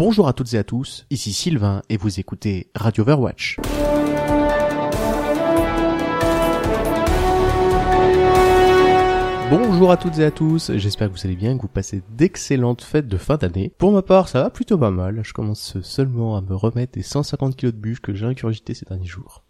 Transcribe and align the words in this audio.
Bonjour 0.00 0.28
à 0.28 0.32
toutes 0.32 0.54
et 0.54 0.56
à 0.56 0.64
tous, 0.64 1.04
ici 1.10 1.30
Sylvain 1.34 1.82
et 1.90 1.98
vous 1.98 2.20
écoutez 2.20 2.70
Radio 2.74 3.02
Overwatch. 3.02 3.58
Bonjour 9.50 9.90
à 9.90 9.98
toutes 9.98 10.18
et 10.18 10.24
à 10.24 10.30
tous, 10.30 10.72
j'espère 10.74 11.08
que 11.08 11.18
vous 11.18 11.26
allez 11.26 11.36
bien, 11.36 11.54
que 11.54 11.60
vous 11.60 11.68
passez 11.68 12.02
d'excellentes 12.16 12.80
fêtes 12.80 13.08
de 13.08 13.18
fin 13.18 13.36
d'année. 13.36 13.74
Pour 13.76 13.92
ma 13.92 14.00
part, 14.00 14.28
ça 14.28 14.42
va 14.42 14.48
plutôt 14.48 14.78
pas 14.78 14.90
mal, 14.90 15.20
je 15.22 15.34
commence 15.34 15.78
seulement 15.82 16.34
à 16.34 16.40
me 16.40 16.54
remettre 16.54 16.92
des 16.92 17.02
150 17.02 17.54
kg 17.54 17.66
de 17.66 17.72
bûches 17.72 18.00
que 18.00 18.14
j'ai 18.14 18.24
incurgité 18.24 18.72
ces 18.72 18.86
derniers 18.86 19.04
jours. 19.04 19.44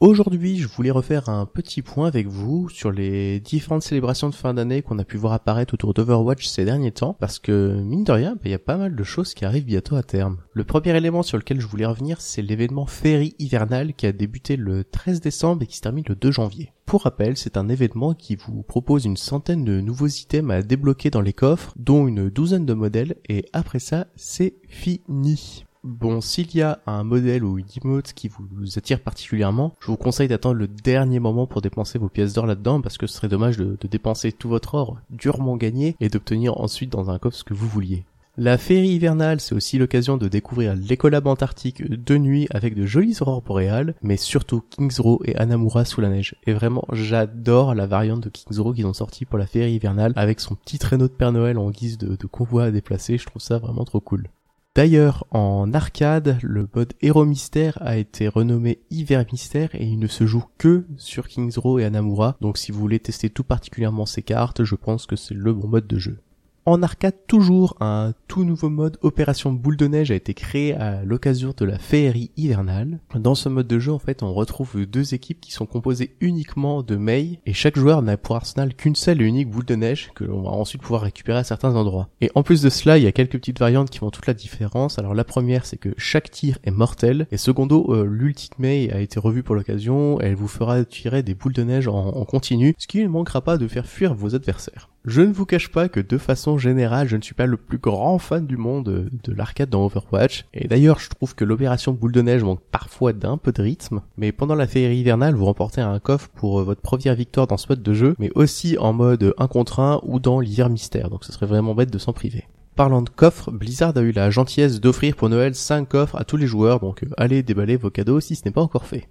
Aujourd'hui, 0.00 0.58
je 0.58 0.68
voulais 0.68 0.92
refaire 0.92 1.28
un 1.28 1.44
petit 1.44 1.82
point 1.82 2.06
avec 2.06 2.28
vous 2.28 2.68
sur 2.68 2.92
les 2.92 3.40
différentes 3.40 3.82
célébrations 3.82 4.28
de 4.28 4.34
fin 4.34 4.54
d'année 4.54 4.80
qu'on 4.80 5.00
a 5.00 5.04
pu 5.04 5.16
voir 5.16 5.32
apparaître 5.32 5.74
autour 5.74 5.92
d'Overwatch 5.92 6.46
ces 6.46 6.64
derniers 6.64 6.92
temps, 6.92 7.16
parce 7.18 7.40
que, 7.40 7.80
mine 7.82 8.04
de 8.04 8.12
rien, 8.12 8.34
bah, 8.34 8.42
il 8.44 8.52
y 8.52 8.54
a 8.54 8.60
pas 8.60 8.76
mal 8.76 8.94
de 8.94 9.02
choses 9.02 9.34
qui 9.34 9.44
arrivent 9.44 9.64
bientôt 9.64 9.96
à 9.96 10.04
terme. 10.04 10.38
Le 10.52 10.62
premier 10.62 10.96
élément 10.96 11.24
sur 11.24 11.36
lequel 11.36 11.60
je 11.60 11.66
voulais 11.66 11.84
revenir, 11.84 12.20
c'est 12.20 12.42
l'événement 12.42 12.86
Ferry 12.86 13.34
hivernal 13.40 13.92
qui 13.92 14.06
a 14.06 14.12
débuté 14.12 14.54
le 14.54 14.84
13 14.84 15.20
décembre 15.20 15.64
et 15.64 15.66
qui 15.66 15.78
se 15.78 15.82
termine 15.82 16.04
le 16.06 16.14
2 16.14 16.30
janvier. 16.30 16.72
Pour 16.86 17.02
rappel, 17.02 17.36
c'est 17.36 17.56
un 17.56 17.68
événement 17.68 18.14
qui 18.14 18.36
vous 18.36 18.62
propose 18.62 19.04
une 19.04 19.16
centaine 19.16 19.64
de 19.64 19.80
nouveaux 19.80 20.06
items 20.06 20.54
à 20.54 20.62
débloquer 20.62 21.10
dans 21.10 21.22
les 21.22 21.32
coffres, 21.32 21.74
dont 21.76 22.06
une 22.06 22.30
douzaine 22.30 22.66
de 22.66 22.74
modèles, 22.74 23.16
et 23.28 23.46
après 23.52 23.80
ça, 23.80 24.06
c'est 24.14 24.54
fini. 24.68 25.64
Bon, 25.84 26.20
s'il 26.20 26.54
y 26.56 26.62
a 26.62 26.80
un 26.86 27.04
modèle 27.04 27.44
ou 27.44 27.58
une 27.58 27.66
emote 27.76 28.12
qui 28.12 28.28
vous 28.28 28.78
attire 28.78 29.00
particulièrement, 29.00 29.76
je 29.80 29.86
vous 29.86 29.96
conseille 29.96 30.26
d'attendre 30.26 30.56
le 30.56 30.66
dernier 30.66 31.20
moment 31.20 31.46
pour 31.46 31.62
dépenser 31.62 31.98
vos 31.98 32.08
pièces 32.08 32.32
d'or 32.32 32.46
là-dedans 32.46 32.80
parce 32.80 32.98
que 32.98 33.06
ce 33.06 33.14
serait 33.14 33.28
dommage 33.28 33.56
de, 33.56 33.78
dépenser 33.88 34.32
tout 34.32 34.48
votre 34.48 34.74
or 34.74 34.98
durement 35.10 35.56
gagné 35.56 35.96
et 36.00 36.08
d'obtenir 36.08 36.60
ensuite 36.60 36.90
dans 36.90 37.10
un 37.10 37.18
coffre 37.18 37.36
ce 37.36 37.44
que 37.44 37.54
vous 37.54 37.68
vouliez. 37.68 38.04
La 38.36 38.58
féerie 38.58 38.90
hivernale, 38.90 39.40
c'est 39.40 39.54
aussi 39.54 39.78
l'occasion 39.78 40.16
de 40.16 40.28
découvrir 40.28 40.74
l'écolab 40.74 41.26
antarctique 41.26 41.82
de 41.82 42.18
nuit 42.18 42.46
avec 42.50 42.74
de 42.74 42.86
jolies 42.86 43.16
aurores 43.20 43.42
boréales, 43.42 43.94
mais 44.02 44.16
surtout 44.16 44.62
Kings 44.70 45.00
Row 45.00 45.20
et 45.24 45.36
Anamura 45.36 45.84
sous 45.84 46.00
la 46.00 46.08
neige. 46.08 46.36
Et 46.46 46.52
vraiment, 46.52 46.84
j'adore 46.92 47.74
la 47.74 47.86
variante 47.86 48.22
de 48.24 48.28
Kings 48.28 48.58
Row 48.58 48.72
qu'ils 48.72 48.86
ont 48.86 48.92
sorti 48.92 49.24
pour 49.24 49.38
la 49.38 49.46
féerie 49.46 49.74
hivernale 49.74 50.12
avec 50.16 50.40
son 50.40 50.54
petit 50.54 50.78
traîneau 50.78 51.08
de 51.08 51.12
Père 51.12 51.32
Noël 51.32 51.58
en 51.58 51.70
guise 51.70 51.98
de 51.98 52.26
convoi 52.26 52.64
à 52.64 52.70
déplacer. 52.70 53.18
Je 53.18 53.26
trouve 53.26 53.42
ça 53.42 53.58
vraiment 53.58 53.84
trop 53.84 54.00
cool. 54.00 54.28
D'ailleurs, 54.74 55.26
en 55.30 55.72
arcade, 55.74 56.38
le 56.42 56.68
mode 56.74 56.92
Héros 57.00 57.24
Mystère 57.24 57.78
a 57.80 57.96
été 57.96 58.28
renommé 58.28 58.78
Hiver 58.90 59.24
Mystère 59.32 59.74
et 59.74 59.84
il 59.84 59.98
ne 59.98 60.06
se 60.06 60.24
joue 60.24 60.44
que 60.56 60.86
sur 60.96 61.26
Kings 61.26 61.56
Row 61.56 61.80
et 61.80 61.84
Anamura. 61.84 62.36
Donc 62.40 62.58
si 62.58 62.70
vous 62.70 62.78
voulez 62.78 63.00
tester 63.00 63.28
tout 63.28 63.42
particulièrement 63.42 64.06
ces 64.06 64.22
cartes, 64.22 64.62
je 64.62 64.76
pense 64.76 65.06
que 65.06 65.16
c'est 65.16 65.34
le 65.34 65.52
bon 65.52 65.66
mode 65.66 65.88
de 65.88 65.98
jeu. 65.98 66.20
En 66.64 66.82
arcade 66.82 67.14
toujours, 67.26 67.76
un 67.80 68.12
tout 68.26 68.44
nouveau 68.44 68.68
mode 68.68 68.98
Opération 69.00 69.52
Boule 69.52 69.78
de 69.78 69.86
Neige 69.86 70.10
a 70.10 70.14
été 70.14 70.34
créé 70.34 70.74
à 70.74 71.02
l'occasion 71.02 71.54
de 71.56 71.64
la 71.64 71.78
féerie 71.78 72.30
hivernale. 72.36 72.98
Dans 73.14 73.34
ce 73.34 73.48
mode 73.48 73.66
de 73.66 73.78
jeu, 73.78 73.90
en 73.90 73.98
fait, 73.98 74.22
on 74.22 74.34
retrouve 74.34 74.84
deux 74.84 75.14
équipes 75.14 75.40
qui 75.40 75.50
sont 75.50 75.64
composées 75.64 76.14
uniquement 76.20 76.82
de 76.82 76.96
Mei, 76.96 77.40
et 77.46 77.54
chaque 77.54 77.78
joueur 77.78 78.02
n'a 78.02 78.18
pour 78.18 78.36
arsenal 78.36 78.74
qu'une 78.74 78.96
seule 78.96 79.22
et 79.22 79.24
unique 79.24 79.48
boule 79.48 79.64
de 79.64 79.76
neige 79.76 80.10
que 80.14 80.24
l'on 80.24 80.42
va 80.42 80.50
ensuite 80.50 80.82
pouvoir 80.82 81.00
récupérer 81.00 81.38
à 81.38 81.44
certains 81.44 81.74
endroits. 81.74 82.10
Et 82.20 82.30
en 82.34 82.42
plus 82.42 82.60
de 82.60 82.68
cela, 82.68 82.98
il 82.98 83.04
y 83.04 83.06
a 83.06 83.12
quelques 83.12 83.38
petites 83.38 83.58
variantes 83.58 83.88
qui 83.88 84.00
font 84.00 84.10
toute 84.10 84.26
la 84.26 84.34
différence. 84.34 84.98
Alors 84.98 85.14
la 85.14 85.24
première, 85.24 85.64
c'est 85.64 85.78
que 85.78 85.94
chaque 85.96 86.30
tir 86.30 86.58
est 86.64 86.70
mortel, 86.70 87.28
et 87.30 87.38
secondo, 87.38 87.94
euh, 87.94 88.04
l'ultime 88.04 88.56
Mei 88.58 88.92
a 88.92 89.00
été 89.00 89.18
revue 89.18 89.42
pour 89.42 89.54
l'occasion, 89.54 90.20
elle 90.20 90.34
vous 90.34 90.48
fera 90.48 90.84
tirer 90.84 91.22
des 91.22 91.34
boules 91.34 91.54
de 91.54 91.62
neige 91.62 91.88
en 91.88 92.24
continu, 92.26 92.74
ce 92.76 92.86
qui 92.86 93.02
ne 93.02 93.08
manquera 93.08 93.40
pas 93.40 93.56
de 93.56 93.68
faire 93.68 93.86
fuir 93.86 94.12
vos 94.14 94.34
adversaires. 94.34 94.90
Je 95.08 95.22
ne 95.22 95.32
vous 95.32 95.46
cache 95.46 95.70
pas 95.70 95.88
que 95.88 96.00
de 96.00 96.18
façon 96.18 96.58
générale, 96.58 97.08
je 97.08 97.16
ne 97.16 97.22
suis 97.22 97.32
pas 97.32 97.46
le 97.46 97.56
plus 97.56 97.78
grand 97.78 98.18
fan 98.18 98.46
du 98.46 98.58
monde 98.58 99.08
de 99.10 99.32
l'arcade 99.32 99.70
dans 99.70 99.86
Overwatch. 99.86 100.44
Et 100.52 100.68
d'ailleurs, 100.68 100.98
je 100.98 101.08
trouve 101.08 101.34
que 101.34 101.46
l'opération 101.46 101.94
boule 101.94 102.12
de 102.12 102.20
neige 102.20 102.44
manque 102.44 102.60
parfois 102.70 103.14
d'un 103.14 103.38
peu 103.38 103.50
de 103.50 103.62
rythme. 103.62 104.02
Mais 104.18 104.32
pendant 104.32 104.54
la 104.54 104.66
féerie 104.66 104.98
hivernale, 104.98 105.34
vous 105.34 105.46
remportez 105.46 105.80
un 105.80 105.98
coffre 105.98 106.28
pour 106.34 106.60
euh, 106.60 106.62
votre 106.62 106.82
première 106.82 107.14
victoire 107.14 107.46
dans 107.46 107.56
ce 107.56 107.68
mode 107.70 107.82
de 107.82 107.94
jeu, 107.94 108.16
mais 108.18 108.30
aussi 108.34 108.76
en 108.76 108.92
mode 108.92 109.32
1 109.38 109.48
contre 109.48 109.80
1 109.80 110.02
ou 110.02 110.20
dans 110.20 110.40
l'hiver 110.40 110.68
mystère. 110.68 111.08
Donc 111.08 111.24
ce 111.24 111.32
serait 111.32 111.46
vraiment 111.46 111.74
bête 111.74 111.90
de 111.90 111.96
s'en 111.96 112.12
priver. 112.12 112.44
Parlant 112.76 113.00
de 113.00 113.08
coffres, 113.08 113.50
Blizzard 113.50 113.96
a 113.96 114.02
eu 114.02 114.12
la 114.12 114.28
gentillesse 114.28 114.78
d'offrir 114.78 115.16
pour 115.16 115.30
Noël 115.30 115.54
5 115.54 115.88
coffres 115.88 116.16
à 116.16 116.24
tous 116.24 116.36
les 116.36 116.46
joueurs, 116.46 116.80
donc 116.80 117.02
euh, 117.02 117.08
allez 117.16 117.42
déballer 117.42 117.78
vos 117.78 117.88
cadeaux 117.88 118.20
si 118.20 118.36
ce 118.36 118.44
n'est 118.44 118.52
pas 118.52 118.60
encore 118.60 118.84
fait. 118.84 119.08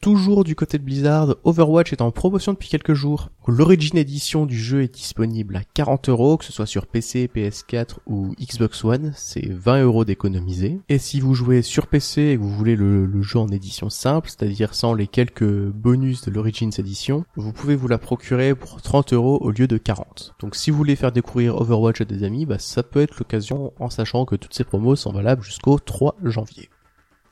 Toujours 0.00 0.44
du 0.44 0.54
côté 0.54 0.78
de 0.78 0.82
Blizzard, 0.82 1.36
Overwatch 1.44 1.92
est 1.92 2.00
en 2.00 2.10
promotion 2.10 2.52
depuis 2.54 2.70
quelques 2.70 2.94
jours. 2.94 3.28
L'origine 3.46 3.98
edition 3.98 4.46
du 4.46 4.58
jeu 4.58 4.82
est 4.82 4.94
disponible 4.94 5.56
à 5.56 5.62
40 5.74 6.08
euros, 6.08 6.38
que 6.38 6.46
ce 6.46 6.54
soit 6.54 6.64
sur 6.64 6.86
PC, 6.86 7.28
PS4 7.34 7.98
ou 8.06 8.34
Xbox 8.40 8.82
One, 8.82 9.12
c'est 9.14 9.46
20 9.46 9.82
euros 9.82 10.06
d'économiser. 10.06 10.80
Et 10.88 10.96
si 10.96 11.20
vous 11.20 11.34
jouez 11.34 11.60
sur 11.60 11.86
PC 11.86 12.22
et 12.22 12.36
que 12.38 12.40
vous 12.40 12.48
voulez 12.48 12.76
le, 12.76 13.20
jeu 13.20 13.40
en 13.40 13.48
édition 13.48 13.90
simple, 13.90 14.30
c'est-à-dire 14.30 14.74
sans 14.74 14.94
les 14.94 15.06
quelques 15.06 15.44
bonus 15.44 16.24
de 16.24 16.30
l'Origins 16.30 16.70
Edition, 16.78 17.26
vous 17.36 17.52
pouvez 17.52 17.76
vous 17.76 17.88
la 17.88 17.98
procurer 17.98 18.54
pour 18.54 18.80
30 18.80 19.12
euros 19.12 19.36
au 19.42 19.50
lieu 19.50 19.66
de 19.66 19.76
40. 19.76 20.34
Donc 20.40 20.56
si 20.56 20.70
vous 20.70 20.78
voulez 20.78 20.96
faire 20.96 21.12
découvrir 21.12 21.60
Overwatch 21.60 22.00
à 22.00 22.06
des 22.06 22.24
amis, 22.24 22.46
bah, 22.46 22.58
ça 22.58 22.82
peut 22.82 23.02
être 23.02 23.18
l'occasion 23.18 23.74
en 23.78 23.90
sachant 23.90 24.24
que 24.24 24.36
toutes 24.36 24.54
ces 24.54 24.64
promos 24.64 24.96
sont 24.96 25.12
valables 25.12 25.42
jusqu'au 25.42 25.78
3 25.78 26.16
janvier. 26.24 26.70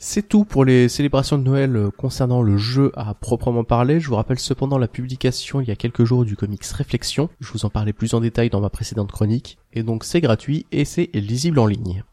C'est 0.00 0.28
tout 0.28 0.44
pour 0.44 0.64
les 0.64 0.88
célébrations 0.88 1.38
de 1.38 1.42
Noël 1.42 1.74
euh, 1.74 1.90
concernant 1.90 2.40
le 2.40 2.56
jeu 2.56 2.92
à 2.94 3.14
proprement 3.14 3.64
parler. 3.64 3.98
Je 3.98 4.08
vous 4.08 4.14
rappelle 4.14 4.38
cependant 4.38 4.78
la 4.78 4.86
publication 4.86 5.60
il 5.60 5.66
y 5.66 5.72
a 5.72 5.76
quelques 5.76 6.04
jours 6.04 6.24
du 6.24 6.36
comics 6.36 6.64
Réflexion. 6.64 7.28
Je 7.40 7.50
vous 7.50 7.64
en 7.64 7.68
parlais 7.68 7.92
plus 7.92 8.14
en 8.14 8.20
détail 8.20 8.48
dans 8.48 8.60
ma 8.60 8.70
précédente 8.70 9.10
chronique. 9.10 9.58
Et 9.72 9.82
donc 9.82 10.04
c'est 10.04 10.20
gratuit 10.20 10.66
et 10.70 10.84
c'est 10.84 11.10
lisible 11.14 11.58
en 11.58 11.66
ligne. 11.66 12.04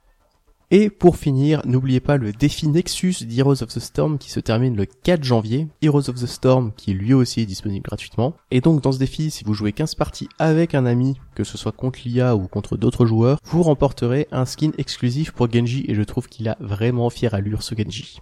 Et 0.71 0.89
pour 0.89 1.17
finir, 1.17 1.61
n'oubliez 1.65 1.99
pas 1.99 2.17
le 2.17 2.31
défi 2.31 2.67
Nexus 2.67 3.25
d'Heroes 3.25 3.61
of 3.61 3.69
the 3.69 3.79
Storm 3.79 4.17
qui 4.17 4.31
se 4.31 4.39
termine 4.39 4.75
le 4.75 4.85
4 4.85 5.23
janvier. 5.23 5.67
Heroes 5.83 6.09
of 6.09 6.15
the 6.15 6.25
Storm 6.25 6.71
qui 6.75 6.93
lui 6.93 7.13
aussi 7.13 7.41
est 7.41 7.45
disponible 7.45 7.85
gratuitement. 7.85 8.33
Et 8.49 8.61
donc 8.61 8.81
dans 8.81 8.91
ce 8.91 8.97
défi, 8.97 9.29
si 9.29 9.43
vous 9.43 9.53
jouez 9.53 9.73
15 9.73 9.93
parties 9.93 10.27
avec 10.39 10.73
un 10.73 10.87
ami, 10.87 11.17
que 11.35 11.43
ce 11.43 11.57
soit 11.57 11.71
contre 11.71 11.99
l'IA 12.05 12.35
ou 12.35 12.47
contre 12.47 12.77
d'autres 12.77 13.05
joueurs, 13.05 13.39
vous 13.43 13.61
remporterez 13.61 14.27
un 14.31 14.45
skin 14.45 14.71
exclusif 14.79 15.31
pour 15.31 15.51
Genji 15.51 15.85
et 15.87 15.93
je 15.93 16.01
trouve 16.01 16.27
qu'il 16.27 16.49
a 16.49 16.57
vraiment 16.59 17.11
fière 17.11 17.35
allure 17.35 17.61
ce 17.61 17.75
Genji. 17.75 18.21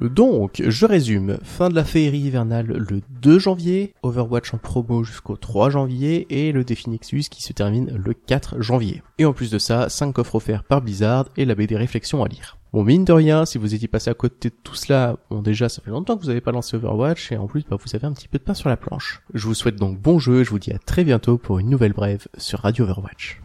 Donc, 0.00 0.62
je 0.64 0.86
résume. 0.86 1.38
Fin 1.42 1.68
de 1.68 1.74
la 1.74 1.84
féerie 1.84 2.20
hivernale 2.20 2.66
le 2.66 3.00
2 3.22 3.38
janvier, 3.38 3.94
Overwatch 4.02 4.54
en 4.54 4.58
promo 4.58 5.02
jusqu'au 5.02 5.36
3 5.36 5.70
janvier 5.70 6.26
et 6.30 6.52
le 6.52 6.64
défi 6.64 6.90
Nexus 6.90 7.24
qui 7.30 7.42
se 7.42 7.52
termine 7.52 7.90
le 7.96 8.14
4 8.14 8.60
janvier. 8.60 9.02
Et 9.18 9.24
en 9.24 9.32
plus 9.32 9.50
de 9.50 9.58
ça, 9.58 9.88
5 9.88 10.12
coffres 10.12 10.36
offerts 10.36 10.64
par 10.64 10.80
Blizzard 10.80 11.26
et 11.36 11.44
la 11.44 11.54
BD 11.54 11.76
Réflexions 11.76 12.22
à 12.22 12.28
lire. 12.28 12.56
Bon, 12.72 12.84
mine 12.84 13.04
de 13.04 13.12
rien, 13.12 13.44
si 13.46 13.58
vous 13.58 13.74
étiez 13.74 13.88
passé 13.88 14.10
à 14.10 14.14
côté 14.14 14.50
de 14.50 14.54
tout 14.62 14.76
cela, 14.76 15.16
bon 15.28 15.42
déjà, 15.42 15.68
ça 15.68 15.82
fait 15.82 15.90
longtemps 15.90 16.16
que 16.16 16.22
vous 16.22 16.28
n'avez 16.28 16.40
pas 16.40 16.52
lancé 16.52 16.76
Overwatch 16.76 17.32
et 17.32 17.36
en 17.36 17.48
plus, 17.48 17.64
bah, 17.68 17.76
vous 17.76 17.96
avez 17.96 18.06
un 18.06 18.12
petit 18.12 18.28
peu 18.28 18.38
de 18.38 18.44
pain 18.44 18.54
sur 18.54 18.68
la 18.68 18.76
planche. 18.76 19.22
Je 19.34 19.44
vous 19.46 19.54
souhaite 19.54 19.76
donc 19.76 19.98
bon 20.00 20.20
jeu 20.20 20.40
et 20.40 20.44
je 20.44 20.50
vous 20.50 20.60
dis 20.60 20.70
à 20.70 20.78
très 20.78 21.02
bientôt 21.02 21.36
pour 21.36 21.58
une 21.58 21.68
nouvelle 21.68 21.92
brève 21.92 22.28
sur 22.38 22.60
Radio 22.60 22.84
Overwatch. 22.84 23.40